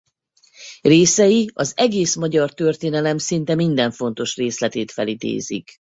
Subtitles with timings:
[0.81, 5.75] Részei az egész magyar történelem szinte minden fontos részletét felidézik.